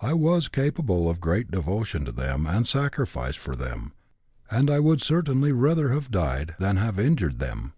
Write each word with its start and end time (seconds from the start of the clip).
I 0.00 0.12
was 0.14 0.46
capable 0.46 1.10
of 1.10 1.18
great 1.20 1.50
devotion 1.50 2.04
to 2.04 2.12
them 2.12 2.46
and 2.46 2.64
sacrifice 2.64 3.34
for 3.34 3.56
them, 3.56 3.92
and 4.48 4.70
I 4.70 4.78
would 4.78 5.02
certainly 5.02 5.50
rather 5.50 5.88
have 5.88 6.12
died 6.12 6.54
than 6.60 6.76
have 6.76 6.96
injured 6.96 7.40
them. 7.40 7.72